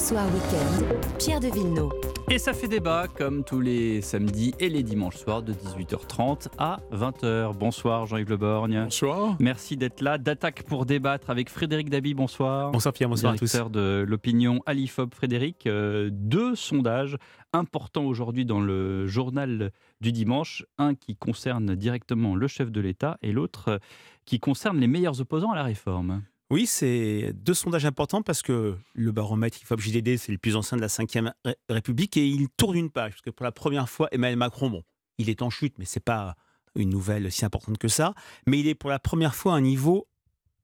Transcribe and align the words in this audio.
Soir 0.00 0.24
Week-end, 0.32 1.18
Pierre 1.18 1.40
de 1.40 1.48
Villeneuve. 1.48 1.90
Et 2.30 2.38
ça 2.38 2.54
fait 2.54 2.68
débat 2.68 3.06
comme 3.06 3.44
tous 3.44 3.60
les 3.60 4.00
samedis 4.00 4.54
et 4.58 4.70
les 4.70 4.82
dimanches 4.82 5.16
soirs 5.16 5.42
de 5.42 5.52
18h30 5.52 6.48
à 6.56 6.80
20h. 6.90 7.54
Bonsoir 7.54 8.06
Jean-Yves 8.06 8.30
Le 8.30 8.38
Borgne. 8.38 8.84
Bonsoir. 8.84 9.36
Merci 9.40 9.76
d'être 9.76 10.00
là. 10.00 10.16
D'attaque 10.16 10.62
pour 10.62 10.86
débattre 10.86 11.28
avec 11.28 11.50
Frédéric 11.50 11.90
Dabi. 11.90 12.14
Bonsoir. 12.14 12.70
Bonsoir 12.70 12.94
Pierre, 12.94 13.10
bonsoir 13.10 13.34
à 13.34 13.36
tous. 13.36 13.44
Directeur 13.44 13.68
de 13.68 14.06
l'opinion 14.08 14.62
Alifob. 14.64 15.14
Frédéric, 15.14 15.66
euh, 15.66 16.08
deux 16.10 16.54
sondages 16.54 17.18
importants 17.52 18.06
aujourd'hui 18.06 18.46
dans 18.46 18.62
le 18.62 19.06
journal 19.06 19.70
du 20.00 20.12
dimanche. 20.12 20.64
Un 20.78 20.94
qui 20.94 21.14
concerne 21.14 21.76
directement 21.76 22.34
le 22.34 22.46
chef 22.48 22.70
de 22.70 22.80
l'État 22.80 23.18
et 23.20 23.32
l'autre 23.32 23.80
qui 24.24 24.40
concerne 24.40 24.80
les 24.80 24.86
meilleurs 24.86 25.20
opposants 25.20 25.50
à 25.50 25.56
la 25.56 25.64
réforme. 25.64 26.22
Oui, 26.50 26.66
c'est 26.66 27.32
deux 27.32 27.54
sondages 27.54 27.86
importants 27.86 28.22
parce 28.22 28.42
que 28.42 28.76
le 28.94 29.12
baromètre 29.12 29.62
IFOP 29.62 29.80
JDD, 29.80 30.16
c'est 30.16 30.32
le 30.32 30.38
plus 30.38 30.56
ancien 30.56 30.76
de 30.76 30.82
la 30.82 30.88
Ve 30.88 31.32
République 31.68 32.16
et 32.16 32.26
il 32.26 32.48
tourne 32.48 32.76
une 32.76 32.90
page. 32.90 33.12
Parce 33.12 33.22
que 33.22 33.30
pour 33.30 33.44
la 33.44 33.52
première 33.52 33.88
fois, 33.88 34.08
Emmanuel 34.10 34.36
Macron, 34.36 34.68
bon, 34.68 34.82
il 35.18 35.30
est 35.30 35.42
en 35.42 35.50
chute, 35.50 35.78
mais 35.78 35.84
c'est 35.84 36.04
pas 36.04 36.34
une 36.74 36.90
nouvelle 36.90 37.30
si 37.30 37.44
importante 37.44 37.78
que 37.78 37.88
ça. 37.88 38.14
Mais 38.46 38.58
il 38.58 38.66
est 38.66 38.74
pour 38.74 38.90
la 38.90 38.98
première 38.98 39.34
fois 39.34 39.54
à 39.54 39.56
un 39.56 39.60
niveau 39.60 40.08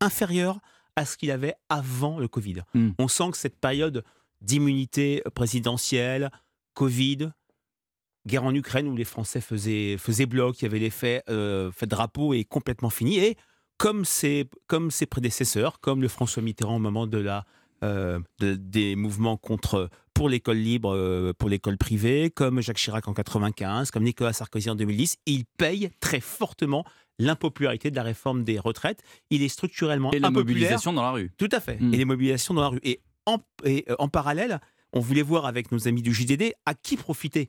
inférieur 0.01 0.59
à 0.97 1.05
ce 1.05 1.17
qu'il 1.17 1.31
avait 1.31 1.55
avant 1.69 2.19
le 2.19 2.27
Covid. 2.27 2.63
Mm. 2.75 2.91
On 2.99 3.07
sent 3.07 3.31
que 3.31 3.37
cette 3.37 3.59
période 3.61 4.03
d'immunité 4.41 5.23
présidentielle, 5.35 6.31
Covid, 6.75 7.31
guerre 8.27 8.45
en 8.45 8.55
Ukraine 8.55 8.89
où 8.89 8.97
les 8.97 9.05
Français 9.05 9.41
faisaient, 9.41 9.97
faisaient 9.99 10.27
bloc, 10.27 10.61
il 10.61 10.65
y 10.65 10.67
avait 10.67 10.79
l'effet 10.79 11.23
euh, 11.29 11.71
fait 11.71 11.87
drapeau 11.87 12.35
est 12.35 12.45
complètement 12.45 12.91
fini. 12.91 13.19
Et 13.19 13.37
comme 13.79 14.05
ses, 14.05 14.49
comme 14.67 14.91
ses 14.91 15.07
prédécesseurs, 15.07 15.81
comme 15.81 16.03
le 16.03 16.09
François 16.09 16.43
Mitterrand 16.43 16.77
au 16.77 16.81
moment 16.81 17.07
de 17.07 17.19
la, 17.19 17.45
euh, 17.83 18.19
de- 18.41 18.55
des 18.55 18.97
mouvements 18.97 19.37
contre, 19.37 19.91
pour 20.15 20.29
l'école 20.29 20.57
libre, 20.57 20.95
euh, 20.95 21.33
pour 21.39 21.49
l'école 21.49 21.77
privée, 21.77 22.31
comme 22.31 22.61
Jacques 22.63 22.79
Chirac 22.79 23.07
en 23.07 23.13
95, 23.13 23.91
comme 23.91 24.03
Nicolas 24.05 24.33
Sarkozy 24.33 24.71
en 24.71 24.75
2010, 24.75 25.17
il 25.27 25.45
paye 25.59 25.91
très 26.01 26.21
fortement 26.21 26.85
l'impopularité 27.19 27.91
de 27.91 27.97
la 27.97 28.03
réforme 28.03 28.45
des 28.45 28.59
retraites. 28.59 29.03
Il 29.31 29.43
est 29.43 29.49
structurellement 29.49 30.11
Et 30.13 30.19
la 30.19 30.29
impopulaire. 30.29 30.55
mobilisation 30.55 30.93
dans 30.93 31.03
la 31.03 31.11
rue. 31.13 31.33
Tout 31.39 31.49
à 31.53 31.61
fait. 31.61 31.79
Mm. 31.81 31.95
Et 31.95 31.97
les 31.99 32.05
mobilisations 32.05 32.55
dans 32.55 32.63
la 32.63 32.69
rue. 32.69 32.81
Et 32.83 33.01
en, 33.27 33.39
et, 33.65 33.85
euh, 33.91 33.97
en 33.99 34.09
parallèle, 34.09 34.61
on 34.93 35.01
voulait 35.01 35.23
voir 35.23 35.47
avec 35.47 35.73
nos 35.73 35.89
amis 35.89 36.03
du 36.03 36.15
JDD 36.15 36.53
à 36.65 36.75
qui 36.75 36.97
profitait 36.97 37.49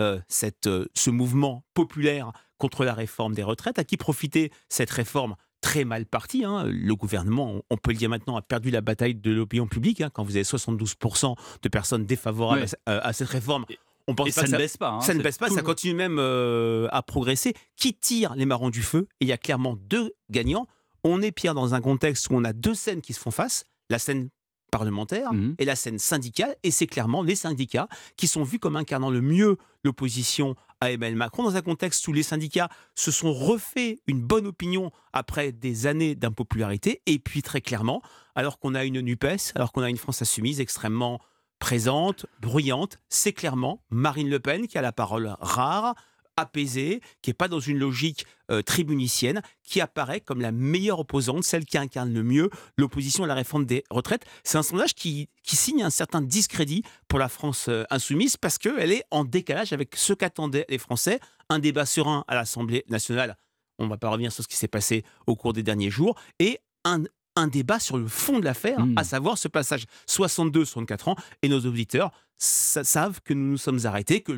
euh, 0.00 0.20
cette, 0.28 0.68
euh, 0.68 0.86
ce 0.94 1.10
mouvement 1.10 1.64
populaire 1.74 2.30
contre 2.56 2.84
la 2.84 2.94
réforme 2.94 3.34
des 3.34 3.42
retraites, 3.42 3.78
à 3.78 3.84
qui 3.84 3.96
profitait 3.96 4.50
cette 4.68 4.90
réforme 4.90 5.34
très 5.60 5.84
mal 5.84 6.06
partie. 6.06 6.44
hein. 6.44 6.64
Le 6.66 6.94
gouvernement, 6.94 7.62
on- 7.70 7.76
peut 7.76 7.90
le 7.92 7.96
dire 7.96 8.08
maintenant, 8.08 8.36
a 8.36 8.42
perdu 8.42 8.70
la 8.70 8.80
bataille 8.80 9.14
de 9.14 9.30
l'opinion 9.30 9.66
publique. 9.66 10.00
hein, 10.00 10.10
quand 10.12 10.22
vous 10.24 10.36
avez 10.36 10.44
72% 10.44 11.34
de 11.62 11.68
personnes 11.68 12.04
défavorables 12.06 12.62
à 12.62 12.66
ce- 12.68 12.76
à, 12.86 12.98
à 12.98 13.12
cette 13.12 13.28
réforme, 13.28 13.64
on 14.06 14.14
pense 14.14 14.28
Et 14.28 14.32
pas 14.32 14.40
ça 14.42 14.46
que 14.46 14.52
ne 14.52 14.56
baisse 14.58 14.76
pas. 14.76 14.90
hein. 14.90 15.00
ça 15.00 15.14
ne 15.14 15.22
baisse 15.22 15.36
pas, 15.38 15.48
ça 15.50 15.62
continue 15.62 15.94
même 15.94 16.18
euh, 16.18 16.88
à 16.92 17.02
progresser. 17.02 17.54
Qui 17.76 17.94
tire 17.94 18.34
les 18.36 18.46
marrons 18.46 18.70
du 18.70 18.82
feu? 18.82 19.06
Et 19.20 19.24
il 19.24 19.28
y 19.28 19.32
a 19.32 19.36
clairement 19.38 19.76
deux 19.76 20.12
gagnants. 20.30 20.66
On 21.04 21.22
est, 21.22 21.30
Pierre, 21.32 21.54
dans 21.54 21.74
un 21.74 21.80
contexte 21.80 22.28
où 22.30 22.34
on 22.34 22.44
a 22.44 22.52
deux 22.52 22.74
scènes 22.74 23.00
qui 23.00 23.12
se 23.12 23.20
font 23.20 23.30
face. 23.30 23.64
La 23.90 23.98
scène 23.98 24.28
parlementaire 24.70 25.32
Mhm. 25.32 25.54
et 25.58 25.64
la 25.64 25.76
scène 25.76 25.98
syndicale. 25.98 26.54
Et 26.62 26.70
c'est 26.70 26.86
clairement 26.86 27.22
les 27.22 27.34
syndicats 27.36 27.88
qui 28.16 28.26
sont 28.26 28.42
vus 28.42 28.58
comme 28.58 28.76
incarnant 28.76 29.10
le 29.10 29.20
mieux 29.22 29.56
l'opposition 29.84 30.54
à 30.80 30.90
Emmanuel 30.90 31.16
Macron, 31.16 31.42
dans 31.42 31.56
un 31.56 31.62
contexte 31.62 32.06
où 32.08 32.12
les 32.12 32.22
syndicats 32.22 32.68
se 32.94 33.10
sont 33.10 33.32
refait 33.32 34.00
une 34.06 34.22
bonne 34.22 34.46
opinion 34.46 34.90
après 35.12 35.52
des 35.52 35.86
années 35.86 36.14
d'impopularité. 36.14 37.02
Et 37.06 37.18
puis, 37.18 37.42
très 37.42 37.60
clairement, 37.60 38.02
alors 38.34 38.58
qu'on 38.58 38.74
a 38.74 38.84
une 38.84 39.00
NUPES, 39.00 39.52
alors 39.54 39.72
qu'on 39.72 39.82
a 39.82 39.90
une 39.90 39.96
France 39.96 40.22
insoumise 40.22 40.60
extrêmement 40.60 41.20
présente, 41.58 42.26
bruyante, 42.40 42.98
c'est 43.08 43.32
clairement 43.32 43.82
Marine 43.90 44.30
Le 44.30 44.38
Pen 44.38 44.66
qui 44.68 44.78
a 44.78 44.82
la 44.82 44.92
parole 44.92 45.34
rare, 45.40 45.94
apaisée, 46.38 47.00
qui 47.20 47.30
n'est 47.30 47.34
pas 47.34 47.48
dans 47.48 47.60
une 47.60 47.78
logique 47.78 48.24
euh, 48.50 48.62
tribunicienne, 48.62 49.42
qui 49.64 49.80
apparaît 49.80 50.20
comme 50.20 50.40
la 50.40 50.52
meilleure 50.52 51.00
opposante, 51.00 51.44
celle 51.44 51.64
qui 51.64 51.76
incarne 51.76 52.12
le 52.12 52.22
mieux 52.22 52.48
l'opposition 52.76 53.24
à 53.24 53.26
la 53.26 53.34
réforme 53.34 53.66
des 53.66 53.84
retraites. 53.90 54.24
C'est 54.44 54.56
un 54.56 54.62
sondage 54.62 54.94
qui, 54.94 55.28
qui 55.42 55.56
signe 55.56 55.82
un 55.82 55.90
certain 55.90 56.22
discrédit 56.22 56.82
pour 57.08 57.18
la 57.18 57.28
France 57.28 57.66
euh, 57.68 57.84
insoumise 57.90 58.36
parce 58.36 58.56
qu'elle 58.58 58.92
est 58.92 59.04
en 59.10 59.24
décalage 59.24 59.72
avec 59.72 59.96
ce 59.96 60.12
qu'attendaient 60.12 60.64
les 60.68 60.78
Français, 60.78 61.20
un 61.50 61.58
débat 61.58 61.84
serein 61.86 62.24
à 62.28 62.34
l'Assemblée 62.34 62.84
nationale. 62.88 63.36
On 63.78 63.84
ne 63.84 63.90
va 63.90 63.96
pas 63.98 64.08
revenir 64.08 64.32
sur 64.32 64.42
ce 64.44 64.48
qui 64.48 64.56
s'est 64.56 64.68
passé 64.68 65.04
au 65.26 65.36
cours 65.36 65.52
des 65.52 65.62
derniers 65.62 65.90
jours, 65.90 66.14
et 66.38 66.58
un, 66.84 67.02
un 67.36 67.48
débat 67.48 67.78
sur 67.78 67.96
le 67.98 68.06
fond 68.08 68.38
de 68.38 68.44
l'affaire, 68.44 68.84
Mm. 68.86 68.94
à 68.96 69.04
savoir 69.04 69.38
ce 69.38 69.48
passage 69.48 69.84
62-64 70.08 71.10
ans, 71.10 71.16
et 71.42 71.48
nos 71.48 71.60
auditeurs 71.60 72.10
sa- 72.38 72.84
savent 72.84 73.20
que 73.22 73.34
nous 73.34 73.50
nous 73.50 73.56
sommes 73.58 73.80
arrêtés, 73.84 74.20
que 74.20 74.32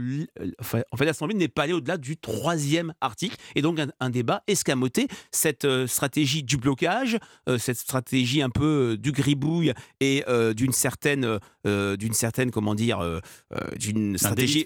enfin, 0.59 0.81
en 0.91 0.97
fait 0.97 1.05
l'Assemblée 1.05 1.35
n'est 1.35 1.49
pas 1.49 1.63
allée 1.65 1.73
au-delà 1.73 1.97
du 1.99 2.17
troisième 2.17 2.93
article, 3.01 3.37
et 3.55 3.63
donc 3.63 3.79
un, 3.79 3.89
un 4.01 4.11
débat 4.11 4.43
escamoté. 4.47 5.07
Cette 5.31 5.65
euh, 5.65 5.87
stratégie 5.87 6.43
du 6.43 6.57
blocage, 6.57 7.19
euh, 7.49 7.59
cette 7.59 7.77
stratégie 7.79 8.43
un 8.43 8.51
peu 8.51 8.93
euh, 8.93 8.97
du 8.97 9.13
gribouille 9.13 9.73
et 10.01 10.25
d'une 10.55 10.73
certaine, 10.73 11.39
d'une 11.65 12.13
certaine, 12.13 12.51
comment 12.51 12.75
dire, 12.75 13.21
d'une 13.79 14.15
Un 14.15 14.19
stratégie 14.19 14.65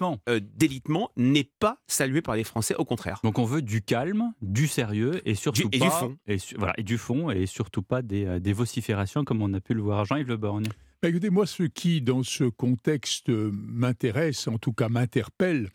délitement. 0.55 1.11
n'est 1.17 1.49
pas 1.59 1.79
saluée 1.87 2.21
par 2.21 2.35
les 2.35 2.43
Français, 2.43 2.75
au 2.75 2.85
contraire. 2.85 3.19
Donc 3.23 3.39
on 3.39 3.45
veut 3.45 3.61
du 3.61 3.81
calme, 3.81 4.33
du 4.41 4.67
sérieux 4.67 5.21
et 5.25 5.35
surtout 5.35 5.67
Du- 5.69 5.75
et 5.77 5.79
pas 5.79 5.85
du 5.85 5.91
fond. 5.91 6.17
et, 6.27 6.37
su- 6.37 6.55
voilà, 6.57 6.73
et 6.77 6.83
du 6.83 6.97
fond 6.97 7.29
et 7.31 7.45
surtout 7.45 7.81
pas 7.81 8.01
des, 8.01 8.39
des 8.39 8.53
vociférations 8.53 9.23
comme 9.23 9.41
on 9.41 9.53
a 9.53 9.59
pu 9.59 9.73
le 9.73 9.81
voir. 9.81 10.05
Jean-Yves 10.05 10.27
Le 10.27 10.37
Borgne. 10.37 10.67
Bah, 11.01 11.09
écoutez, 11.09 11.29
moi, 11.29 11.45
ce 11.45 11.63
qui, 11.63 12.01
dans 12.01 12.23
ce 12.23 12.45
contexte, 12.45 13.29
euh, 13.29 13.51
m'intéresse, 13.53 14.47
en 14.47 14.57
tout 14.57 14.73
cas 14.73 14.89
m'interpelle, 14.89 15.69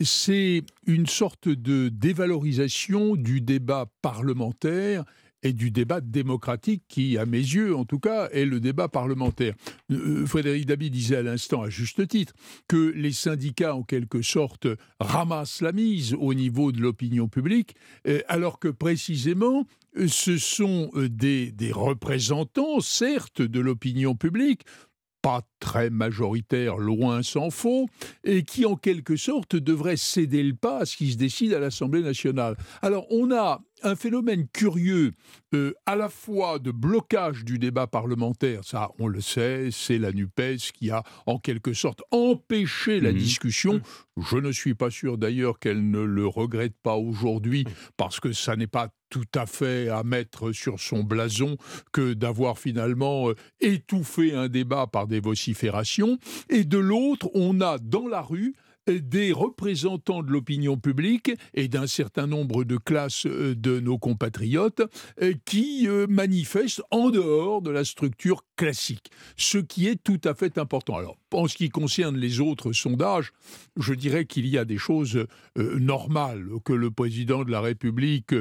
c'est 0.00 0.62
une 0.86 1.06
sorte 1.06 1.48
de 1.48 1.88
dévalorisation 1.88 3.16
du 3.16 3.40
débat 3.40 3.86
parlementaire 4.02 5.04
et 5.44 5.52
du 5.52 5.70
débat 5.70 6.00
démocratique 6.00 6.82
qui, 6.88 7.16
à 7.18 7.26
mes 7.26 7.38
yeux, 7.38 7.76
en 7.76 7.84
tout 7.84 8.00
cas, 8.00 8.28
est 8.30 8.46
le 8.46 8.58
débat 8.58 8.88
parlementaire. 8.88 9.54
Euh, 9.92 10.26
Frédéric 10.26 10.66
Dabi 10.66 10.90
disait 10.90 11.16
à 11.16 11.22
l'instant, 11.22 11.62
à 11.62 11.68
juste 11.68 12.08
titre, 12.08 12.32
que 12.66 12.92
les 12.96 13.12
syndicats, 13.12 13.76
en 13.76 13.82
quelque 13.82 14.22
sorte, 14.22 14.66
ramassent 14.98 15.60
la 15.60 15.72
mise 15.72 16.14
au 16.18 16.34
niveau 16.34 16.72
de 16.72 16.80
l'opinion 16.80 17.28
publique, 17.28 17.76
euh, 18.08 18.20
alors 18.26 18.58
que 18.58 18.68
précisément, 18.68 19.66
euh, 19.98 20.08
ce 20.08 20.38
sont 20.38 20.90
euh, 20.94 21.08
des, 21.08 21.52
des 21.52 21.72
représentants, 21.72 22.80
certes, 22.80 23.42
de 23.42 23.60
l'opinion 23.60 24.14
publique, 24.14 24.62
pas 25.24 25.40
très 25.58 25.88
majoritaire, 25.88 26.76
loin 26.76 27.22
s'en 27.22 27.48
faut, 27.48 27.88
et 28.24 28.42
qui 28.42 28.66
en 28.66 28.76
quelque 28.76 29.16
sorte 29.16 29.56
devraient 29.56 29.96
céder 29.96 30.42
le 30.42 30.54
pas 30.54 30.80
à 30.80 30.84
ce 30.84 30.98
qui 30.98 31.12
se 31.12 31.16
décide 31.16 31.54
à 31.54 31.58
l'Assemblée 31.58 32.02
nationale. 32.02 32.58
Alors 32.82 33.06
on 33.10 33.32
a 33.32 33.62
un 33.82 33.96
phénomène 33.96 34.46
curieux 34.52 35.12
euh, 35.52 35.72
à 35.86 35.94
la 35.96 36.08
fois 36.08 36.58
de 36.58 36.70
blocage 36.70 37.44
du 37.44 37.58
débat 37.58 37.86
parlementaire, 37.86 38.64
ça 38.64 38.90
on 38.98 39.06
le 39.08 39.20
sait, 39.20 39.68
c'est 39.72 39.98
la 39.98 40.10
NUPES 40.12 40.72
qui 40.74 40.90
a 40.90 41.02
en 41.26 41.38
quelque 41.38 41.72
sorte 41.74 42.02
empêché 42.10 43.00
la 43.00 43.12
Mhm. 43.12 43.18
discussion. 43.18 43.80
Je 44.16 44.36
ne 44.36 44.52
suis 44.52 44.74
pas 44.74 44.90
sûr 44.90 45.18
d'ailleurs 45.18 45.58
qu'elle 45.58 45.90
ne 45.90 46.00
le 46.00 46.26
regrette 46.26 46.74
pas 46.82 46.96
aujourd'hui, 46.96 47.64
parce 47.96 48.20
que 48.20 48.32
ça 48.32 48.56
n'est 48.56 48.66
pas 48.66 48.88
tout 49.10 49.24
à 49.34 49.46
fait 49.46 49.88
à 49.88 50.02
mettre 50.02 50.50
sur 50.52 50.80
son 50.80 51.04
blason 51.04 51.56
que 51.92 52.14
d'avoir 52.14 52.58
finalement 52.58 53.28
euh, 53.30 53.34
étouffer 53.60 54.34
un 54.34 54.48
débat 54.48 54.86
par 54.86 55.06
des 55.06 55.20
vociférations, 55.20 56.18
et 56.48 56.64
de 56.64 56.78
l'autre, 56.78 57.28
on 57.34 57.60
a 57.60 57.78
dans 57.78 58.08
la 58.08 58.22
rue 58.22 58.54
des 58.86 59.32
représentants 59.32 60.22
de 60.22 60.30
l'opinion 60.30 60.76
publique 60.76 61.32
et 61.54 61.68
d'un 61.68 61.86
certain 61.86 62.26
nombre 62.26 62.64
de 62.64 62.76
classes 62.76 63.26
euh, 63.26 63.54
de 63.54 63.80
nos 63.80 63.98
compatriotes 63.98 64.82
euh, 65.22 65.34
qui 65.44 65.88
euh, 65.88 66.06
manifestent 66.08 66.82
en 66.90 67.10
dehors 67.10 67.62
de 67.62 67.70
la 67.70 67.84
structure 67.84 68.44
classique, 68.56 69.10
ce 69.36 69.58
qui 69.58 69.88
est 69.88 70.02
tout 70.02 70.20
à 70.24 70.34
fait 70.34 70.58
important. 70.58 70.96
Alors, 70.96 71.16
en 71.32 71.48
ce 71.48 71.56
qui 71.56 71.68
concerne 71.68 72.16
les 72.16 72.40
autres 72.40 72.72
sondages, 72.72 73.32
je 73.76 73.94
dirais 73.94 74.26
qu'il 74.26 74.46
y 74.46 74.56
a 74.56 74.64
des 74.64 74.78
choses 74.78 75.26
normales, 75.56 76.46
que 76.64 76.72
le 76.72 76.92
président 76.92 77.42
de 77.42 77.50
la 77.50 77.60
République 77.60 78.34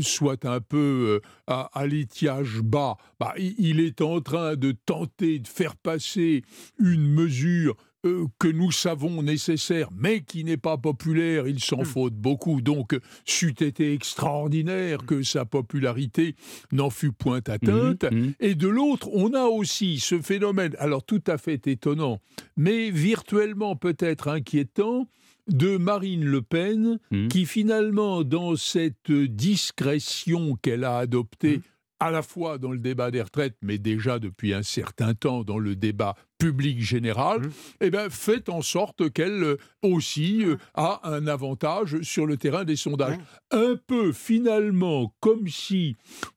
soit 0.00 0.46
un 0.46 0.60
peu 0.60 1.20
à, 1.46 1.86
l'étiage 1.86 2.62
bas. 2.62 2.96
Bah, 3.20 3.34
il 3.36 3.80
est 3.80 4.00
en 4.00 4.22
train 4.22 4.56
de 4.56 4.72
tenter 4.72 5.40
de 5.40 5.48
faire 5.48 5.76
passer 5.76 6.42
une 6.78 7.06
mesure 7.06 7.76
euh, 8.06 8.26
que 8.38 8.48
nous 8.48 8.70
savons 8.70 9.22
nécessaire, 9.22 9.88
mais 9.92 10.20
qui 10.22 10.44
n'est 10.44 10.56
pas 10.56 10.78
populaire, 10.78 11.48
il 11.48 11.58
s'en 11.62 11.82
faut 11.84 12.10
beaucoup. 12.10 12.60
Donc, 12.60 12.96
c'eût 13.24 13.54
été 13.60 13.92
extraordinaire 13.92 15.04
que 15.04 15.22
sa 15.22 15.44
popularité 15.44 16.36
n'en 16.70 16.90
fût 16.90 17.12
point 17.12 17.40
atteinte. 17.46 18.04
Mhm, 18.04 18.18
mhm. 18.18 18.32
Et 18.40 18.54
de 18.54 18.68
l'autre, 18.68 19.08
on 19.12 19.34
a 19.34 19.44
aussi 19.46 19.98
ce 19.98 20.20
phénomène, 20.20 20.76
alors 20.78 21.04
tout 21.04 21.22
à 21.26 21.38
fait 21.38 21.66
étonnant, 21.66 22.20
mais 22.56 22.90
virtuellement 22.90 23.74
peut-être 23.76 24.28
inquiétant, 24.28 25.08
de 25.48 25.78
Marine 25.78 26.24
Le 26.26 26.42
Pen, 26.42 26.98
Mhm. 27.10 27.28
qui 27.28 27.46
finalement, 27.46 28.22
dans 28.22 28.54
cette 28.54 29.10
discrétion 29.10 30.56
qu'elle 30.62 30.84
a 30.84 30.98
adoptée, 30.98 31.62
à 32.00 32.10
la 32.10 32.22
fois 32.22 32.58
dans 32.58 32.72
le 32.72 32.78
débat 32.78 33.10
des 33.10 33.22
retraites, 33.22 33.56
mais 33.62 33.78
déjà 33.78 34.18
depuis 34.18 34.54
un 34.54 34.62
certain 34.62 35.14
temps 35.14 35.42
dans 35.42 35.58
le 35.58 35.76
débat 35.76 36.14
public 36.38 36.80
général, 36.80 37.40
mmh. 37.40 37.52
eh 37.80 37.90
ben, 37.90 38.10
fait 38.10 38.48
en 38.48 38.62
sorte 38.62 39.10
qu'elle 39.12 39.42
euh, 39.42 39.56
aussi 39.82 40.44
euh, 40.44 40.56
a 40.74 41.00
un 41.04 41.26
avantage 41.26 42.00
sur 42.02 42.26
le 42.26 42.36
terrain 42.36 42.64
des 42.64 42.76
sondages. 42.76 43.18
Un 43.50 43.74
peu 43.86 44.12
finalement 44.12 45.12
comme 45.20 45.48
si 45.48 45.96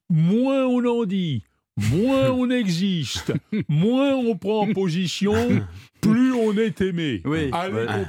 moins 0.09 0.65
on 0.65 0.83
en 0.85 1.05
dit, 1.05 1.43
moins 1.77 2.31
on 2.31 2.49
existe, 2.49 3.33
moins 3.67 4.15
on 4.15 4.35
prend 4.35 4.71
position, 4.73 5.61
on 6.51 6.57
est 6.57 6.81
aimé. 6.81 7.21
Oui, 7.25 7.51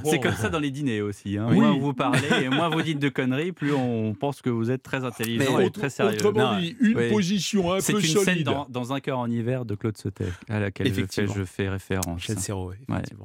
c'est 0.05 0.21
comme 0.21 0.35
ça 0.35 0.49
dans 0.49 0.59
les 0.59 0.71
dîners 0.71 1.01
aussi. 1.01 1.37
Hein. 1.37 1.49
Moins 1.51 1.77
vous 1.77 1.95
parlez 1.95 2.45
et 2.45 2.49
moins 2.49 2.69
vous 2.69 2.83
dites 2.83 2.99
de 2.99 3.09
conneries, 3.09 3.53
plus 3.53 3.73
on 3.73 4.15
pense 4.15 4.43
que 4.43 4.51
vous 4.51 4.71
êtes 4.71 4.83
très 4.83 5.05
intelligent 5.05 5.59
et 5.59 5.71
très 5.71 5.91
sérieux. 5.91 6.17
Autrement 6.17 6.59
dit, 6.59 6.77
une 6.81 7.09
position 7.11 7.73
un 7.73 7.77
peu 7.77 7.81
solide. 7.83 8.07
C'est 8.07 8.13
une 8.13 8.25
scène 8.25 8.43
dans, 8.43 8.67
dans, 8.69 8.93
Un 8.93 9.01
cœur 9.01 9.19
en 9.19 9.31
hiver 9.31 9.65
de 9.65 9.75
Claude 9.75 9.97
Sautet, 9.97 10.29
à 10.49 10.61
laquelle 10.61 10.93
je 10.93 11.05
fais, 11.07 11.27
je 11.27 11.45
fais 11.45 11.69
référence. 11.69 12.31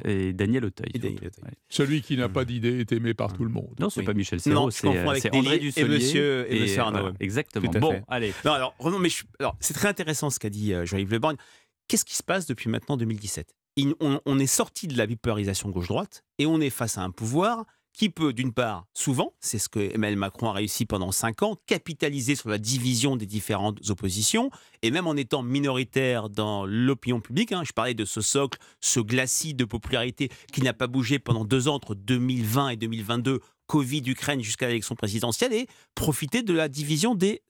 et 0.06 0.34
Daniel 0.34 0.66
Auteuil. 0.66 0.92
Celui 1.70 2.02
qui 2.02 2.18
n'a 2.18 2.30
pas 2.30 2.46
d'idée 2.46 2.80
est 2.80 2.92
aimé 2.92 3.14
par 3.14 3.34
tout 3.34 3.44
le 3.44 3.50
monde. 3.50 3.74
Non, 3.80 3.90
c'est 3.90 4.04
pas 4.04 4.14
Michel 4.14 4.40
Serrault, 4.40 4.72
c'est 4.72 4.88
André 4.88 5.60
Dussolier. 5.60 5.86
Et 5.86 5.98
Monsieur, 5.98 6.54
et 6.54 6.60
monsieur 6.60 6.82
Arnaud. 6.82 7.12
exactement. 7.20 7.72
Bon, 7.80 8.02
allez. 8.08 8.34
Non, 8.46 8.54
alors, 8.54 8.76
alors 9.40 9.56
c'est 9.60 9.74
très 9.74 9.88
intéressant 9.88 10.30
ce 10.30 10.40
qu'a 10.40 10.50
dit 10.50 10.74
euh, 10.74 10.86
Jean-Yves 10.86 11.12
Le 11.12 11.20
Borgne. 11.20 11.38
Qu'est-ce 11.88 12.06
qui 12.06 12.16
se 12.16 12.24
passe 12.24 12.46
depuis 12.46 12.70
maintenant 12.70 12.98
2017 12.98 13.57
on, 14.00 14.40
est 14.40 14.48
sorti 14.48 14.88
de 14.88 14.98
la 14.98 15.06
bipolarisation 15.06 15.70
gauche-droite 15.70 16.24
et 16.40 16.46
on 16.46 16.60
est 16.60 16.70
face 16.70 16.98
à 16.98 17.02
un 17.02 17.12
pouvoir 17.12 17.66
qui 17.94 18.10
peut, 18.10 18.32
d'une 18.32 18.54
part, 18.54 18.86
souvent, 18.94 19.34
c'est 19.40 19.58
ce 19.58 19.70
que 19.70 19.80
Emmanuel 19.80 20.20
Macron 20.20 20.50
a 20.50 20.54
réussi 20.54 20.86
pendant 20.86 21.12
cinq 21.12 21.42
ans, 21.42 21.58
capitaliser 21.66 22.36
sur 22.36 22.48
la 22.48 22.60
division 22.60 23.16
des 23.16 23.26
différentes 23.26 23.90
oppositions, 23.90 24.52
et 24.84 24.92
même 24.92 25.08
en 25.08 25.16
étant 25.16 25.42
minoritaire 25.42 26.30
dans 26.30 26.64
l'opinion 26.68 27.20
publique, 27.22 27.52
hein, 27.52 27.64
je 27.66 27.74
parlais 27.74 27.96
de 27.96 28.06
ce 28.06 28.22
socle, 28.22 28.60
ce 28.82 29.00
glacis 29.00 29.56
de 29.56 29.66
popularité 29.66 30.30
qui 30.54 30.62
n'a 30.62 30.74
pas 30.74 30.86
bougé 30.86 31.18
pendant 31.18 31.44
deux 31.44 31.68
ans, 31.68 31.74
entre 31.74 31.96
2020 31.96 32.70
et 32.70 32.76
2022, 32.76 33.40
Covid, 33.66 34.04
Ukraine, 34.06 34.44
jusqu'à 34.44 34.68
l'élection 34.68 34.94
présidentielle, 34.94 35.54
et 35.54 35.66
profiter 35.96 36.44
de 36.44 36.54
la 36.54 36.70
division 36.70 37.16
des, 37.16 37.42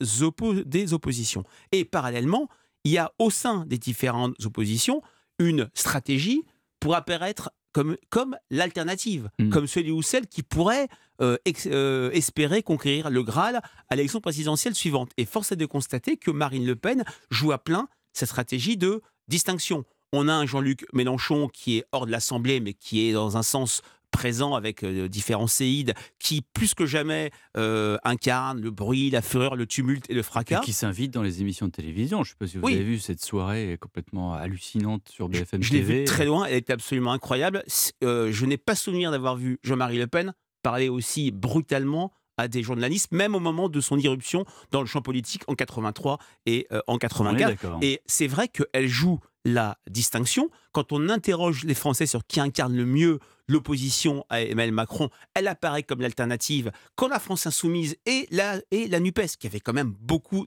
des 0.66 0.94
oppositions. 0.94 1.44
Et 1.74 1.84
parallèlement, 1.84 2.48
il 2.86 2.92
y 2.92 2.98
a 2.98 3.12
au 3.20 3.30
sein 3.30 3.66
des 3.66 3.78
différentes 3.78 4.34
oppositions 4.46 5.02
une 5.40 5.70
stratégie 5.74 6.44
pour 6.80 6.96
apparaître 6.96 7.52
comme, 7.74 7.98
comme 8.10 8.36
l'alternative, 8.50 9.30
hmm. 9.40 9.50
comme 9.50 9.68
celui 9.68 9.92
ou 9.92 10.02
celle 10.02 10.28
qui 10.28 10.42
pourrait 10.42 10.88
euh, 11.22 11.38
euh, 11.68 12.12
espérer 12.12 12.64
conquérir 12.64 13.10
le 13.10 13.24
Graal 13.24 13.62
à 13.90 13.96
l'élection 13.96 14.22
présidentielle 14.22 14.76
suivante. 14.76 15.12
Et 15.18 15.26
force 15.26 15.52
est 15.52 15.58
de 15.58 15.66
constater 15.66 16.18
que 16.18 16.32
Marine 16.32 16.66
Le 16.66 16.76
Pen 16.76 17.04
joue 17.30 17.52
à 17.52 17.58
plein 17.58 17.88
cette 18.14 18.30
stratégie 18.30 18.78
de 18.78 19.02
distinction. 19.28 19.86
On 20.14 20.28
a 20.28 20.34
un 20.34 20.46
Jean-Luc 20.46 20.86
Mélenchon 20.94 21.50
qui 21.50 21.78
est 21.78 21.86
hors 21.92 22.06
de 22.06 22.12
l'Assemblée, 22.12 22.60
mais 22.60 22.74
qui 22.74 23.08
est 23.08 23.14
dans 23.14 23.38
un 23.38 23.44
sens 23.44 23.82
présent 24.18 24.56
avec 24.56 24.82
euh, 24.82 25.08
différents 25.08 25.46
séides 25.46 25.94
qui, 26.18 26.42
plus 26.42 26.74
que 26.74 26.88
jamais, 26.88 27.30
euh, 27.56 28.00
incarnent 28.04 28.60
le 28.60 28.72
bruit, 28.72 29.12
la 29.12 29.22
fureur, 29.22 29.56
le 29.56 29.68
tumulte 29.68 30.10
et 30.10 30.16
le 30.16 30.24
fracas. 30.24 30.62
Et 30.62 30.66
qui 30.66 30.74
s'invitent 30.74 31.14
dans 31.14 31.22
les 31.22 31.42
émissions 31.42 31.68
de 31.68 31.72
télévision. 31.72 32.24
Je 32.24 32.30
ne 32.30 32.32
sais 32.32 32.38
pas 32.40 32.48
si 32.48 32.58
vous 32.58 32.66
avez 32.66 32.84
vu 32.84 32.98
cette 32.98 33.24
soirée 33.24 33.78
complètement 33.80 34.34
hallucinante 34.34 35.08
sur 35.08 35.30
BFM 35.30 35.62
je, 35.62 35.70
TV. 35.70 35.84
Je 35.84 35.92
l'ai 35.92 36.00
vue 36.00 36.04
très 36.06 36.26
loin, 36.26 36.46
elle 36.46 36.56
était 36.56 36.74
absolument 36.74 37.12
incroyable. 37.12 37.64
Euh, 38.04 38.32
je 38.32 38.46
n'ai 38.48 38.58
pas 38.58 38.74
souvenir 38.74 39.12
d'avoir 39.12 39.36
vu 39.36 39.60
Jean-Marie 39.62 40.00
Le 40.00 40.08
Pen 40.08 40.34
parler 40.64 40.90
aussi 40.90 41.30
brutalement 41.30 42.12
à 42.38 42.48
des 42.48 42.64
journalistes, 42.64 43.12
même 43.12 43.36
au 43.36 43.40
moment 43.40 43.70
de 43.70 43.80
son 43.82 44.00
irruption 44.00 44.46
dans 44.72 44.82
le 44.82 44.88
champ 44.88 45.04
politique 45.04 45.44
en 45.48 45.54
83 45.54 46.18
et 46.48 46.68
en 46.88 46.98
84. 46.98 47.84
Et 47.84 48.02
c'est 48.08 48.28
vrai 48.28 48.48
qu'elle 48.48 48.88
joue 48.88 49.20
la 49.48 49.78
distinction. 49.90 50.50
Quand 50.74 50.92
on 50.92 51.10
interroge 51.10 51.64
les 51.64 51.74
Français 51.74 52.06
sur 52.06 52.26
qui 52.28 52.40
incarne 52.40 52.76
le 52.76 52.86
mieux 52.86 53.20
l'opposition 53.48 54.26
à 54.30 54.42
Emmanuel 54.42 54.74
Macron, 54.74 55.10
elle 55.34 55.48
apparaît 55.48 55.84
comme 55.84 56.02
l'alternative. 56.02 56.72
Quand 56.96 57.08
la 57.08 57.20
France 57.20 57.48
insoumise 57.48 57.96
et 58.06 58.28
la, 58.30 58.60
et 58.72 58.88
la 58.88 59.00
NUPES, 59.00 59.38
qui 59.40 59.48
avait 59.48 59.62
quand 59.62 59.74
même 59.74 59.96
beaucoup 60.02 60.46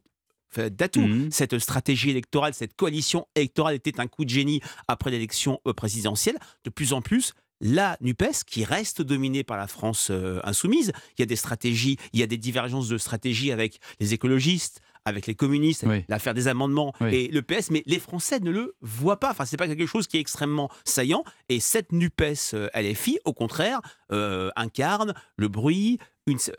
d'atouts. 0.56 1.00
Mmh. 1.00 1.31
Cette 1.31 1.58
stratégie 1.61 2.11
électorale, 2.11 2.55
cette 2.55 2.75
coalition 2.75 3.29
électorale 3.37 3.76
était 3.76 4.00
un 4.00 4.08
coup 4.08 4.25
de 4.25 4.31
génie 4.31 4.61
après 4.88 5.12
l'élection 5.12 5.61
euh, 5.67 5.73
présidentielle. 5.73 6.38
De 6.64 6.70
plus 6.70 6.93
en 6.93 7.02
plus, 7.02 7.35
la 7.61 7.97
NUPES, 8.00 8.44
qui 8.47 8.64
reste 8.64 9.00
dominée 9.00 9.44
par 9.44 9.56
la 9.56 9.69
France 9.69 10.08
euh, 10.11 10.41
insoumise, 10.44 10.93
il 11.17 11.20
y 11.20 11.23
a 11.23 11.26
des 11.26 11.37
stratégies, 11.37 11.99
il 12.12 12.20
y 12.20 12.23
a 12.23 12.26
des 12.26 12.37
divergences 12.37 12.88
de 12.88 12.99
stratégie 12.99 13.52
avec 13.52 13.79
les 14.00 14.12
écologistes, 14.12 14.81
avec 15.05 15.26
les 15.26 15.35
communistes, 15.35 15.87
l'affaire 16.08 16.35
des 16.35 16.49
amendements 16.49 16.93
et 17.11 17.29
le 17.29 17.43
PS, 17.43 17.70
mais 17.70 17.82
les 17.87 17.99
Français 17.99 18.41
ne 18.41 18.50
le 18.50 18.75
voient 18.81 19.20
pas. 19.20 19.31
Enfin, 19.31 19.44
c'est 19.44 19.56
pas 19.56 19.67
quelque 19.67 19.87
chose 19.87 20.06
qui 20.06 20.17
est 20.17 20.20
extrêmement 20.20 20.70
saillant. 20.85 21.25
Et 21.49 21.61
cette 21.61 21.93
Nupes 21.93 22.23
euh, 22.55 22.69
LFI, 22.75 23.19
au 23.25 23.32
contraire, 23.32 23.81
euh, 24.12 24.50
incarne 24.56 25.14
le 25.37 25.49
bruit, 25.49 25.99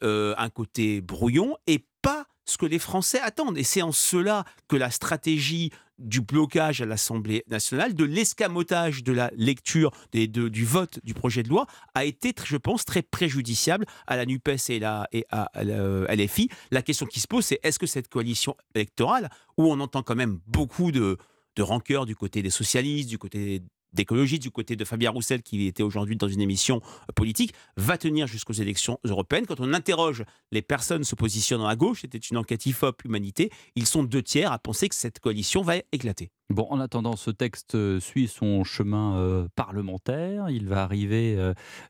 euh, 0.04 0.34
un 0.38 0.50
côté 0.50 1.02
brouillon 1.02 1.56
et 1.68 1.86
pas 2.02 2.26
ce 2.52 2.58
que 2.58 2.66
les 2.66 2.80
Français 2.80 3.20
attendent. 3.22 3.58
Et 3.58 3.64
c'est 3.64 3.82
en 3.82 3.92
cela 3.92 4.46
que 4.68 4.76
la 4.76 4.92
stratégie 4.92 5.72
du 5.98 6.22
blocage 6.22 6.82
à 6.82 6.86
l'Assemblée 6.86 7.44
nationale, 7.48 7.94
de 7.94 8.04
l'escamotage 8.04 9.04
de 9.04 9.12
la 9.12 9.32
lecture 9.36 9.92
des, 10.12 10.28
du 10.28 10.66
vote 10.66 11.00
du 11.04 11.14
projet 11.14 11.44
de 11.44 11.50
loi 11.50 11.68
a 11.94 12.06
été, 12.06 12.34
je 12.44 12.58
pense, 12.58 12.86
très 12.86 13.04
préjudiciable 13.04 13.86
à 14.08 14.18
la 14.18 14.26
NUPES 14.26 14.70
et, 14.70 14.80
la, 14.80 15.08
et 15.12 15.26
à, 15.30 15.44
à 15.54 16.16
LFI. 16.16 16.50
La 16.72 16.82
question 16.82 17.06
qui 17.06 17.20
se 17.20 17.28
pose, 17.28 17.46
c'est 17.46 17.60
est-ce 17.64 17.78
que 17.78 17.86
cette 17.86 18.10
coalition 18.10 18.56
électorale, 18.74 19.30
où 19.58 19.72
on 19.72 19.80
entend 19.80 20.02
quand 20.02 20.16
même 20.16 20.40
beaucoup 20.48 20.92
de, 20.92 21.18
de 21.56 21.64
rancœur 21.64 22.06
du 22.06 22.16
côté 22.16 22.42
des 22.42 22.50
socialistes, 22.50 23.10
du 23.10 23.18
côté 23.18 23.62
d'écologie 23.94 24.40
du 24.40 24.52
côté 24.52 24.76
de 24.76 24.86
Fabien 24.86 25.12
Roussel, 25.12 25.42
qui 25.42 25.68
était 25.68 25.84
aujourd'hui 25.84 26.16
dans 26.16 26.28
une 26.28 26.42
émission 26.42 26.82
euh, 27.10 27.14
politique, 27.16 27.54
va 27.78 27.98
tenir 27.98 28.28
jusqu'aux 28.28 28.54
élections 28.54 29.00
européennes. 29.04 29.46
Quand 29.46 29.60
on 29.60 29.74
interroge 29.74 30.24
les 30.52 30.62
personnes 30.62 31.04
se 31.04 31.16
positionnant 31.16 31.68
à 31.68 31.76
gauche, 31.76 32.02
c'était 32.02 32.18
une 32.18 32.38
enquête 32.38 32.66
IFOP 32.66 33.06
Humanité, 33.06 33.52
ils 33.76 33.86
sont 33.86 34.04
deux 34.04 34.24
tiers 34.24 34.52
à 34.52 34.60
penser 34.60 34.90
que 34.90 34.96
cette 34.96 35.20
coalition 35.20 35.62
va 35.62 35.76
éclater. 35.92 36.32
Bon, 36.50 36.68
en 36.70 36.82
attendant, 36.82 37.16
ce 37.16 37.32
texte 37.32 37.76
euh, 37.76 38.02
suit 38.02 38.28
son 38.28 38.66
chemin 38.66 39.16
euh, 39.18 39.48
parlementaire. 39.56 40.50
Il 40.50 40.68
va 40.68 40.84
arriver 40.84 41.38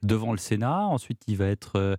devant 0.04 0.32
le 0.32 0.38
Sénat. 0.38 0.86
Ensuite, 0.86 1.24
il 1.28 1.38
va 1.38 1.48
être 1.48 1.98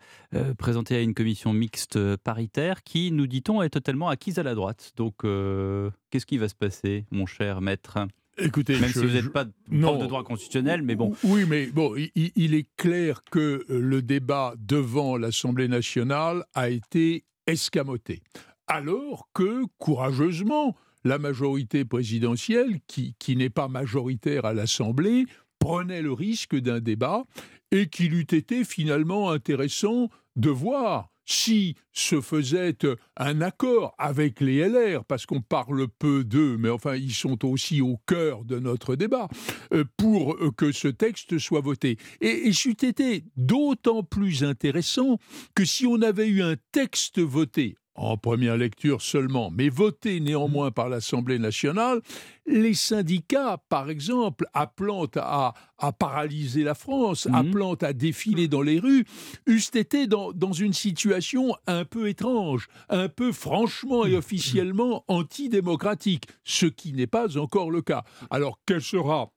présenté 0.59 0.97
à 0.97 1.01
une 1.01 1.15
commission 1.15 1.53
mixte 1.53 2.17
paritaire 2.17 2.83
qui, 2.83 3.11
nous 3.11 3.27
dit-on, 3.27 3.63
est 3.63 3.71
totalement 3.71 4.09
acquise 4.09 4.39
à 4.39 4.43
la 4.43 4.55
droite. 4.55 4.93
Donc, 4.97 5.23
qu'est-ce 5.23 6.27
qui 6.27 6.39
va 6.39 6.49
se 6.49 6.55
passer, 6.55 7.07
mon 7.11 7.27
cher 7.27 7.61
maître? 7.61 7.99
Écoutez, 8.39 8.79
même 8.79 8.91
si 8.91 8.99
vous 8.99 9.11
n'êtes 9.13 9.33
pas 9.33 9.45
prof 9.45 9.99
de 9.99 10.07
droit 10.07 10.25
constitutionnel, 10.25 10.83
mais 10.83 10.97
bon. 10.97 11.15
Oui, 11.23 11.45
mais 11.47 11.67
bon, 11.67 11.95
il, 11.97 12.55
est 12.55 12.67
clair 12.77 13.23
que 13.31 13.65
euh, 13.69 13.81
le 13.81 14.01
débat 14.01 14.55
devant 14.59 15.17
l'Assemblée 15.17 15.69
nationale 15.69 16.45
a 16.55 16.71
été 16.71 17.25
escamoté, 17.47 18.23
alors 18.67 19.29
que 19.35 19.65
courageusement 19.79 20.77
la 21.05 21.19
majorité 21.19 21.85
présidentielle, 21.85 22.81
qui, 22.87 23.15
qui 23.19 23.37
n'est 23.37 23.51
pas 23.51 23.69
majoritaire 23.69 24.45
à 24.45 24.55
l'Assemblée, 24.55 25.27
prenait 25.59 26.03
le 26.03 26.13
risque 26.13 26.57
d'un 26.57 26.81
débat 26.81 27.25
et 27.71 27.89
qu'il 27.89 28.15
eût 28.15 28.21
été 28.23 28.65
finalement 28.65 29.31
intéressant 29.31 30.09
de 30.37 30.51
voir 30.51 31.12
si 31.25 31.77
se 31.93 32.21
faisait 32.21 32.77
un 33.17 33.41
accord 33.41 33.95
avec 33.99 34.41
les 34.41 34.67
LR, 34.69 35.05
parce 35.05 35.27
qu'on 35.27 35.41
parle 35.41 35.87
peu 35.89 36.25
d'eux, 36.25 36.57
mais 36.59 36.71
enfin 36.71 36.97
ils 36.97 37.15
sont 37.15 37.45
aussi 37.45 37.81
au 37.81 37.99
cœur 38.07 38.45
de 38.45 38.59
notre 38.59 38.97
débat, 38.97 39.29
euh, 39.73 39.85
pour 39.97 40.37
que 40.57 40.73
ce 40.73 40.89
texte 40.89 41.39
soit 41.39 41.61
voté. 41.61 41.97
Et, 42.21 42.49
et 42.49 42.53
c'eût 42.53 42.71
été 42.71 43.25
d'autant 43.37 44.03
plus 44.03 44.45
intéressant 44.45 45.19
que 45.55 45.65
si 45.65 45.87
on 45.87 46.01
avait 46.03 46.29
eu 46.29 46.43
un 46.43 46.57
texte 46.73 47.21
voté 47.21 47.77
en 47.95 48.17
première 48.17 48.57
lecture 48.57 49.03
seulement, 49.03 49.51
mais 49.51 49.69
voté 49.69 50.21
néanmoins 50.21 50.71
par 50.71 50.89
l'Assemblée 50.89 51.39
nationale, 51.39 52.01
les 52.47 52.75
syndicats, 52.75 53.59
par 53.69 53.91
exemple, 53.91 54.47
appelant 54.55 55.07
à, 55.17 55.55
paralyser 55.99 56.65
la 56.65 56.75
France, 56.75 57.27
mhm. 57.27 57.35
appelant 57.35 57.75
à 57.75 57.93
défiler 57.93 58.49
dans 58.49 58.63
les 58.63 58.79
rues, 58.79 59.05
eussent 59.47 59.75
été 59.75 60.07
dans, 60.07 60.33
dans 60.33 60.53
une 60.53 60.73
situation 60.73 61.55
un 61.67 61.85
peu 61.85 62.09
étrange, 62.09 62.69
un 62.89 63.09
peu 63.09 63.33
franchement 63.33 64.07
et 64.07 64.17
officiellement 64.17 65.05
antidémocratique, 65.09 66.27
ce 66.45 66.67
qui 66.67 66.93
n'est 66.93 67.07
pas 67.07 67.37
encore 67.37 67.71
le 67.71 67.83
cas. 67.83 68.05
Alors, 68.31 68.59
quelle 68.67 68.83
sera 68.83 69.31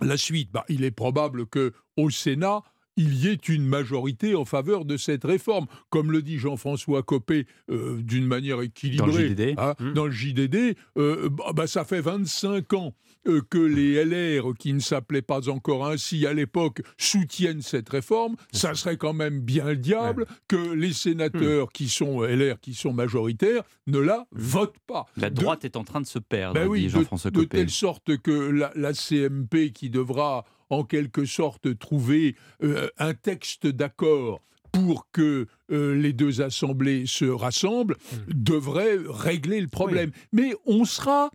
la 0.00 0.16
suite? 0.16 0.50
Bah, 0.52 0.64
Il 0.68 0.84
est 0.84 0.90
probable 0.90 1.46
que 1.46 1.72
au 1.96 2.10
Sénat, 2.10 2.62
il 2.96 3.14
y 3.14 3.28
ait 3.28 3.34
une 3.34 3.66
majorité 3.66 4.34
en 4.34 4.44
faveur 4.44 4.84
de 4.84 4.96
cette 4.96 5.24
réforme. 5.24 5.66
Comme 5.90 6.12
le 6.12 6.22
dit 6.22 6.38
Jean-François 6.38 7.02
Copé 7.02 7.46
euh, 7.70 8.00
d'une 8.02 8.26
manière 8.26 8.60
équilibrée 8.60 9.12
dans 9.12 9.18
le 9.18 9.28
JDD, 9.28 9.54
hein, 9.58 9.74
mmh. 9.78 9.92
dans 9.92 10.06
le 10.06 10.12
JDD 10.12 10.76
euh, 10.96 11.28
bah, 11.28 11.52
bah, 11.54 11.66
ça 11.66 11.84
fait 11.84 12.00
25 12.00 12.72
ans 12.74 12.94
euh, 13.26 13.40
que 13.48 13.58
les 13.58 14.04
LR, 14.04 14.52
qui 14.58 14.72
ne 14.72 14.80
s'appelaient 14.80 15.22
pas 15.22 15.48
encore 15.48 15.86
ainsi 15.86 16.26
à 16.26 16.32
l'époque, 16.32 16.82
soutiennent 16.98 17.62
cette 17.62 17.88
réforme. 17.88 18.36
Ça 18.52 18.74
serait 18.74 18.96
quand 18.96 19.14
même 19.14 19.40
bien 19.40 19.64
le 19.64 19.76
diable 19.76 20.26
que 20.46 20.74
les 20.74 20.92
sénateurs 20.92 21.66
mmh. 21.66 21.72
qui 21.72 21.88
sont 21.88 22.22
LR, 22.22 22.60
qui 22.60 22.74
sont 22.74 22.92
majoritaires, 22.92 23.62
ne 23.86 23.98
la 23.98 24.18
mmh. 24.18 24.24
votent 24.32 24.80
pas. 24.86 25.06
La 25.16 25.30
droite 25.30 25.64
est 25.64 25.76
en 25.76 25.84
train 25.84 26.00
de 26.00 26.06
se 26.06 26.18
perdre, 26.18 26.54
ben 26.54 26.72
dit 26.72 26.88
Jean-François 26.88 27.30
Copé. 27.30 27.46
De 27.46 27.50
telle 27.50 27.70
sorte 27.70 28.16
que 28.18 28.30
la, 28.30 28.72
la 28.74 28.92
CMP, 28.92 29.72
qui 29.72 29.90
devra 29.90 30.44
en 30.70 30.84
quelque 30.84 31.24
sorte 31.24 31.78
trouver 31.78 32.36
euh, 32.62 32.88
un 32.98 33.14
texte 33.14 33.66
d'accord 33.66 34.40
pour 34.72 35.08
que 35.12 35.46
euh, 35.70 35.94
les 35.94 36.12
deux 36.12 36.40
assemblées 36.42 37.04
se 37.06 37.24
rassemblent, 37.24 37.94
mmh. 37.96 38.16
devrait 38.34 38.98
régler 39.08 39.60
le 39.60 39.68
problème. 39.68 40.10
Mais 40.32 40.52
on 40.66 40.84
sera, 40.84 41.30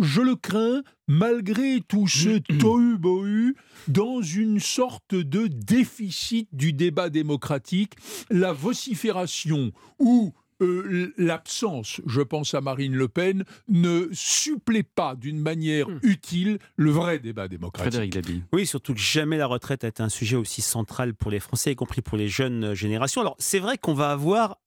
je 0.00 0.20
le 0.20 0.36
crains, 0.36 0.82
malgré 1.08 1.80
tout 1.80 2.06
ce 2.06 2.38
mmh. 2.38 2.58
tohu-bohu, 2.58 3.56
dans 3.88 4.22
une 4.22 4.60
sorte 4.60 5.14
de 5.14 5.48
déficit 5.48 6.48
du 6.52 6.72
débat 6.72 7.10
démocratique, 7.10 7.94
la 8.30 8.52
vocifération 8.52 9.72
ou 9.98 10.32
euh, 10.60 11.12
l'absence, 11.16 12.00
je 12.06 12.20
pense 12.20 12.54
à 12.54 12.60
Marine 12.60 12.94
Le 12.94 13.08
Pen, 13.08 13.44
ne 13.68 14.08
supplée 14.12 14.82
pas 14.82 15.16
d'une 15.16 15.38
manière 15.38 15.88
hmm. 15.88 16.00
utile 16.02 16.58
le 16.76 16.90
vrai 16.90 17.18
débat 17.18 17.48
démocratique. 17.48 17.92
Frédéric 17.92 18.42
Oui, 18.52 18.66
surtout 18.66 18.94
que 18.94 19.00
jamais 19.00 19.36
la 19.36 19.46
retraite 19.46 19.84
a 19.84 19.88
été 19.88 20.02
un 20.02 20.08
sujet 20.08 20.36
aussi 20.36 20.62
central 20.62 21.14
pour 21.14 21.30
les 21.30 21.40
Français, 21.40 21.72
y 21.72 21.76
compris 21.76 22.02
pour 22.02 22.16
les 22.16 22.28
jeunes 22.28 22.74
générations. 22.74 23.20
Alors, 23.20 23.36
c'est 23.38 23.58
vrai 23.58 23.78
qu'on 23.78 23.94
va 23.94 24.10
avoir 24.10 24.58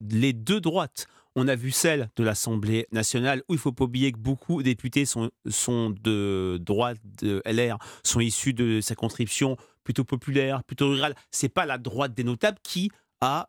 les 0.00 0.32
deux 0.32 0.60
droites. 0.60 1.06
On 1.34 1.48
a 1.48 1.54
vu 1.54 1.70
celle 1.70 2.10
de 2.16 2.24
l'Assemblée 2.24 2.86
nationale 2.92 3.42
où 3.48 3.54
il 3.54 3.56
ne 3.56 3.60
faut 3.60 3.72
pas 3.72 3.84
oublier 3.84 4.12
que 4.12 4.18
beaucoup 4.18 4.58
de 4.58 4.64
députés 4.64 5.06
sont, 5.06 5.30
sont 5.48 5.90
de 5.90 6.58
droite 6.60 6.98
de 7.22 7.42
LR, 7.46 7.78
sont 8.04 8.20
issus 8.20 8.52
de 8.52 8.80
sa 8.82 8.94
conscription 8.94 9.56
plutôt 9.82 10.04
populaire, 10.04 10.62
plutôt 10.64 10.90
rurale. 10.90 11.14
C'est 11.30 11.48
pas 11.48 11.64
la 11.64 11.78
droite 11.78 12.14
des 12.14 12.24
notables 12.24 12.58
qui 12.62 12.90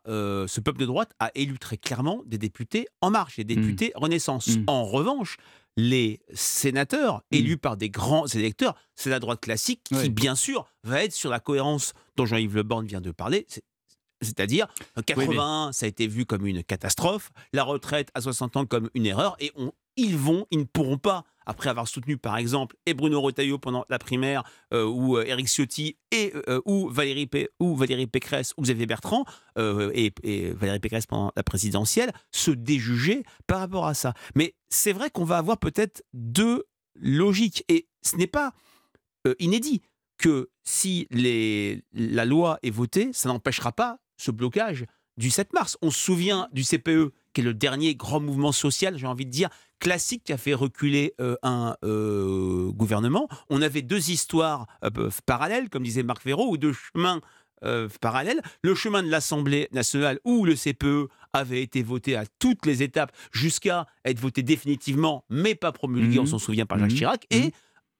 euh, 0.06 0.46
ce 0.46 0.60
peuple 0.60 0.78
de 0.80 0.86
droite 0.86 1.12
a 1.18 1.30
élu 1.34 1.58
très 1.58 1.76
clairement 1.76 2.22
des 2.26 2.38
députés 2.38 2.86
En 3.00 3.10
Marche, 3.10 3.36
des 3.36 3.44
députés 3.44 3.92
mmh. 3.94 3.98
Renaissance. 3.98 4.48
Mmh. 4.48 4.64
En 4.66 4.84
revanche, 4.84 5.36
les 5.76 6.20
sénateurs 6.32 7.16
mmh. 7.16 7.36
élus 7.36 7.56
par 7.56 7.76
des 7.76 7.90
grands 7.90 8.26
électeurs, 8.26 8.76
c'est 8.94 9.10
la 9.10 9.18
droite 9.18 9.40
classique 9.40 9.82
qui, 9.84 10.10
bien 10.10 10.34
sûr, 10.34 10.66
va 10.84 11.02
être 11.02 11.12
sur 11.12 11.30
la 11.30 11.40
cohérence 11.40 11.92
dont 12.16 12.26
Jean-Yves 12.26 12.54
Le 12.54 12.62
Borne 12.62 12.86
vient 12.86 13.00
de 13.00 13.10
parler. 13.10 13.46
C'est-à-dire, 14.22 14.68
80, 15.04 15.70
ça 15.72 15.86
a 15.86 15.88
été 15.88 16.06
vu 16.06 16.24
comme 16.24 16.46
une 16.46 16.62
catastrophe, 16.62 17.30
la 17.52 17.64
retraite 17.64 18.10
à 18.14 18.20
60 18.20 18.56
ans 18.56 18.66
comme 18.66 18.88
une 18.94 19.06
erreur, 19.06 19.36
et 19.40 19.50
on, 19.56 19.72
ils 19.96 20.16
vont, 20.16 20.46
ils 20.50 20.60
ne 20.60 20.64
pourront 20.64 20.98
pas 20.98 21.24
après 21.46 21.70
avoir 21.70 21.88
soutenu 21.88 22.16
par 22.16 22.36
exemple 22.36 22.76
et 22.86 22.94
Bruno 22.94 23.20
Retailleau 23.20 23.58
pendant 23.58 23.84
la 23.88 23.98
primaire, 23.98 24.42
euh, 24.72 24.84
ou 24.84 25.16
euh, 25.16 25.24
Éric 25.24 25.48
Ciotti, 25.48 25.96
euh, 26.14 26.60
ou, 26.64 26.88
Valérie 26.88 27.28
ou 27.60 27.76
Pécresse, 28.10 28.54
ou 28.56 28.62
Xavier 28.62 28.86
Bertrand, 28.86 29.24
et, 29.56 30.12
Valérie 30.52 30.80
Pécresse 30.80 31.06
pendant 31.06 31.32
la 31.36 31.42
présidentielle, 31.42 32.12
se 32.30 32.50
déjuger 32.50 33.24
par 33.46 33.60
rapport 33.60 33.86
à 33.86 33.94
ça. 33.94 34.14
Mais 34.34 34.54
c'est 34.68 34.92
vrai 34.92 35.10
qu'on 35.10 35.24
va 35.24 35.38
avoir 35.38 35.58
peut-être 35.58 36.02
deux 36.12 36.64
logiques, 36.94 37.64
et 37.68 37.88
ce 38.02 38.16
n'est 38.16 38.26
pas 38.26 38.52
inédit 39.38 39.82
que 40.18 40.50
si 40.64 41.08
la 41.92 42.24
loi 42.24 42.58
est 42.62 42.70
votée, 42.70 43.10
ça 43.12 43.28
n'empêchera 43.28 43.72
pas 43.72 43.98
ce 44.16 44.30
blocage 44.30 44.86
du 45.16 45.30
7 45.30 45.52
mars. 45.52 45.76
On 45.82 45.90
se 45.90 45.98
souvient 45.98 46.48
du 46.52 46.62
CPE, 46.62 47.12
qui 47.34 47.40
est 47.42 47.44
le 47.44 47.52
dernier 47.52 47.94
grand 47.94 48.20
mouvement 48.20 48.52
social, 48.52 48.96
j'ai 48.96 49.06
envie 49.06 49.26
de 49.26 49.30
dire, 49.30 49.50
classique 49.80 50.22
qui 50.24 50.32
a 50.32 50.38
fait 50.38 50.54
reculer 50.54 51.12
euh, 51.20 51.36
un 51.42 51.76
euh, 51.84 52.70
gouvernement. 52.70 53.28
On 53.50 53.60
avait 53.60 53.82
deux 53.82 54.10
histoires 54.10 54.66
euh, 54.84 55.10
parallèles, 55.26 55.68
comme 55.68 55.82
disait 55.82 56.02
Marc 56.02 56.24
Véraud, 56.24 56.48
ou 56.50 56.56
deux 56.56 56.72
chemins 56.72 57.20
parallèles. 58.02 58.42
Le 58.60 58.74
chemin 58.74 59.02
de 59.02 59.08
l'Assemblée 59.08 59.68
nationale 59.72 60.20
où 60.26 60.44
le 60.44 60.54
CPE 60.54 61.08
avait 61.32 61.62
été 61.62 61.82
voté 61.82 62.14
à 62.14 62.24
toutes 62.38 62.66
les 62.66 62.82
étapes 62.82 63.10
jusqu'à 63.32 63.86
être 64.04 64.20
voté 64.20 64.42
définitivement, 64.42 65.24
mais 65.30 65.54
pas 65.54 65.72
promulgué, 65.72 66.18
on 66.18 66.24
mmh. 66.24 66.26
s'en 66.26 66.38
souvient, 66.38 66.66
par 66.66 66.78
Jacques 66.78 66.92
mmh. 66.92 66.96
Chirac. 66.96 67.26
Et 67.30 67.40
mmh. 67.40 67.50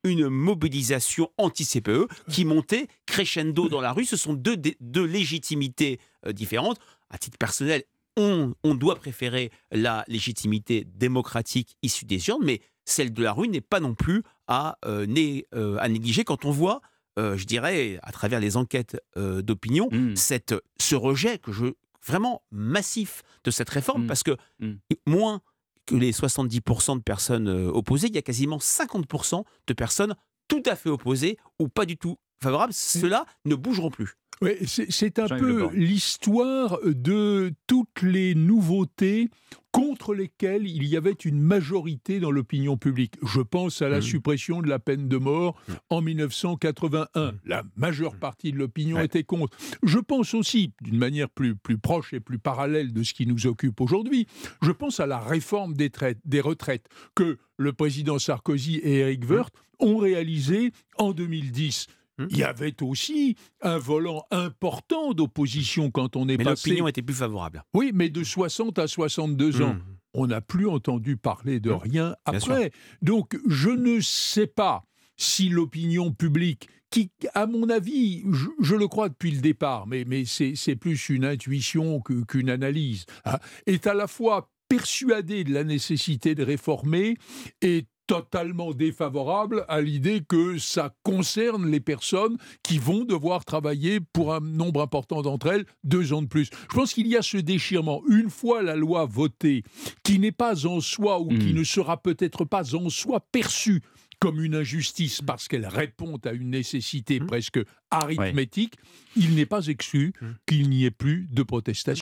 une 0.05 0.29
mobilisation 0.29 1.31
anti-CPE 1.38 2.09
qui 2.29 2.45
montait 2.45 2.88
crescendo 3.07 3.71
dans 3.71 3.81
la 3.81 3.95
rue. 3.95 4.05
Ce 4.05 4.19
sont 4.19 4.35
deux, 4.35 4.59
deux 4.81 5.07
légitimités 5.07 5.99
différentes. 6.26 6.79
À 7.09 7.17
titre 7.17 7.38
personnel, 7.38 7.85
on, 8.16 8.54
doit 8.75 8.97
préférer 8.97 9.50
la 9.71 10.04
légitimité 10.09 10.87
démocratique 10.94 11.76
issue 11.83 12.04
des 12.04 12.28
urnes, 12.28 12.44
mais 12.44 12.61
celle 12.85 13.12
de 13.12 13.23
la 13.23 13.33
rue 13.33 13.49
n'est 13.49 13.61
pas 13.61 13.80
non 13.80 13.94
plus 13.94 14.23
à, 14.47 14.78
euh, 14.85 15.06
euh, 15.54 15.76
à 15.78 15.88
négliger 15.88 16.25
quand 16.25 16.44
on 16.44 16.50
voit, 16.50 16.80
euh, 17.18 17.37
je 17.37 17.44
dirais, 17.44 17.99
à 18.02 18.12
travers 18.12 18.40
les 18.40 18.56
enquêtes 18.56 19.00
d'opinion, 19.16 19.88
mmh. 19.90 20.16
cette, 20.16 20.54
ce 20.80 20.94
rejet 20.94 21.38
que 21.38 21.52
je, 21.52 21.66
vraiment 22.06 22.42
massif 22.50 23.23
de 23.44 23.50
cette 23.50 23.71
réforme, 23.71 24.04
mmh. 24.04 24.06
parce 24.06 24.23
que 24.23 24.37
mmh. 24.61 24.73
moins 25.06 25.40
que 25.87 25.94
les 25.94 26.12
70% 26.12 26.99
de 26.99 27.02
personnes 27.02 27.49
opposées, 27.49 28.09
il 28.09 28.14
y 28.14 28.18
a 28.18 28.23
quasiment 28.23 28.59
50% 28.59 29.44
de 29.66 29.73
personnes 29.75 30.14
tout 30.49 30.62
à 30.66 30.76
fait 30.76 30.90
opposées 30.90 31.38
ou 31.59 31.68
pas 31.68 31.85
du 31.85 31.97
tout 31.97 32.18
favorables. 32.42 32.73
Ceux-là 32.73 33.26
ne 33.44 33.54
bougeront 33.54 33.90
plus. 33.90 34.14
Oui, 34.43 34.50
c'est 34.67 35.19
un 35.19 35.29
peu 35.29 35.69
l'histoire 35.75 36.79
de 36.85 37.53
toutes 37.67 38.03
les 38.03 38.35
nouveautés 38.35 39.31
contre 39.71 40.14
lesquelles 40.14 40.69
il 40.69 40.85
y 40.85 40.97
avait 40.97 41.11
une 41.11 41.41
majorité 41.41 42.21
dans 42.21 42.31
l'opinion 42.31 42.76
publique. 42.76 43.14
Je 43.26 43.41
pense 43.41 43.83
à 43.83 43.88
la 43.88 43.99
mmh. 43.99 44.03
suppression 44.03 44.62
de 44.62 44.69
la 44.69 44.79
peine 44.79 45.09
de 45.09 45.17
mort 45.17 45.57
mmh. 45.67 45.73
en 45.91 46.00
1981. 46.00 47.33
Mmh. 47.33 47.38
La 47.45 47.62
majeure 47.76 48.17
partie 48.17 48.53
de 48.53 48.59
l'opinion 48.59 49.00
était 49.00 49.25
contre. 49.25 49.57
Je 49.83 49.99
pense 49.99 50.33
aussi, 50.35 50.73
d'une 50.81 50.99
manière 50.99 51.29
plus, 51.29 51.57
plus 51.57 51.79
proche 51.79 52.12
et 52.12 52.21
plus 52.21 52.38
parallèle 52.38 52.93
de 52.93 53.03
ce 53.03 53.14
qui 53.14 53.26
nous 53.26 53.49
occupe 53.49 53.81
aujourd'hui, 53.81 54.29
je 54.62 54.71
pense 54.71 55.00
à 55.00 55.07
la 55.07 55.19
réforme 55.19 55.75
des, 55.75 55.91
des 56.25 56.41
retraites 56.41 56.87
que 57.17 57.38
le 57.57 57.73
président 57.73 58.21
Sarkozy 58.21 58.76
et 58.76 58.99
Eric 58.99 59.29
Woerth 59.29 59.55
ont 59.81 59.97
réalisée 59.97 60.73
en 60.99 61.12
2010. 61.12 61.88
Hum. 62.18 62.28
Il 62.30 62.38
y 62.38 62.44
avait 62.44 62.83
aussi 62.83 63.37
un 63.61 63.78
volant 63.78 64.25
important 64.30 65.12
d'opposition 65.12 65.90
quand 65.90 66.16
on 66.16 66.28
est 66.28 66.37
mais 66.37 66.44
passé. 66.44 66.71
L'opinion 66.71 66.88
était 66.88 67.02
plus 67.02 67.14
favorable. 67.14 67.64
Oui, 67.75 67.90
mais 67.94 68.09
de 68.09 68.23
60 68.23 68.78
à 68.78 68.87
62 68.87 69.62
ans. 69.62 69.71
Hum. 69.71 69.83
On 70.16 70.28
n'a 70.28 70.40
plus 70.40 70.68
entendu 70.68 71.16
parler 71.16 71.59
de 71.59 71.71
hum. 71.71 71.78
rien 71.78 72.16
après. 72.25 72.71
Donc, 73.02 73.37
je 73.49 73.71
ne 73.71 74.00
sais 74.00 74.47
pas 74.47 74.85
si 75.16 75.49
l'opinion 75.49 76.12
publique, 76.12 76.68
qui, 76.90 77.11
à 77.35 77.47
mon 77.47 77.68
avis, 77.71 78.25
je, 78.61 78.75
le 78.76 78.87
crois 78.87 79.09
depuis 79.09 79.33
le 79.33 79.40
départ, 79.40 79.87
mais, 79.87 80.04
mais 80.06 80.25
c'est 80.25 80.76
plus 80.76 81.09
une 81.09 81.25
intuition 81.25 82.00
qu'une 82.00 82.50
analyse, 82.50 83.06
hein, 83.25 83.38
est 83.66 83.87
à 83.88 83.94
la 83.94 84.06
fois 84.06 84.50
persuadée 84.68 85.44
de 85.44 85.52
la 85.52 85.64
nécessité 85.64 86.35
de 86.35 86.42
réformer 86.42 87.16
et 87.62 87.87
totalement 88.06 88.73
défavorable 88.73 89.64
à 89.68 89.80
l'idée 89.80 90.23
que 90.26 90.58
ça 90.58 90.94
concerne 91.02 91.70
les 91.70 91.80
personnes 91.80 92.37
qui 92.62 92.78
vont 92.78 93.04
devoir 93.04 93.44
travailler 93.44 94.00
pour 94.00 94.34
un 94.34 94.40
nombre 94.40 94.82
important 94.82 95.23
d'entre 95.23 95.49
elles 95.49 95.66
deux 95.84 96.12
ans 96.12 96.23
de 96.23 96.28
plus. 96.28 96.50
Je 96.70 96.75
pense 96.75 96.92
qu'il 96.92 97.06
y 97.06 97.16
a 97.16 97.23
ce 97.23 97.37
déchirement. 97.37 98.02
Une 98.08 98.30
fois 98.30 98.62
la 98.62 98.76
loi 98.76 99.06
votée, 99.06 99.62
qui 100.02 100.18
n'est 100.18 100.32
pas 100.32 100.66
en 100.66 100.80
soi 100.80 101.20
ou 101.20 101.28
qui 101.28 101.52
hmm. 101.52 101.58
ne 101.58 101.64
sera 101.64 101.96
peut-être 102.00 102.44
pas 102.44 102.75
en 102.75 102.88
soi 102.88 103.20
perçue 103.32 103.82
comme 104.20 104.42
une 104.42 104.54
injustice 104.54 105.20
parce 105.20 105.49
qu'elle 105.49 105.66
répond 105.66 106.18
à 106.25 106.32
une 106.32 106.50
nécessité 106.50 107.20
hmm. 107.20 107.26
presque 107.26 107.61
arithmétique, 107.90 108.75
il 109.16 109.34
n'est 109.34 109.46
pas 109.46 109.66
exclu 109.66 110.14
hmm. 110.20 110.26
qu'il 110.46 110.70
n'y 110.70 110.84
ait 110.84 110.90
plus 110.90 111.28
de 111.30 111.42
protestation. 111.42 111.92